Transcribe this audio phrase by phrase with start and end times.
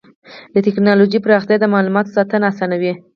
[0.53, 2.93] د ټکنالوجۍ پراختیا د معلوماتو ساتنه اسانوي.